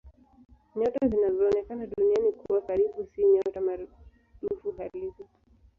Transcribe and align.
Nyota 0.77 1.07
zinazoonekana 1.07 1.85
Duniani 1.87 2.31
kuwa 2.31 2.61
karibu 2.61 3.07
si 3.15 3.25
nyota 3.25 3.61
maradufu 3.61 4.71
halisi. 4.77 5.23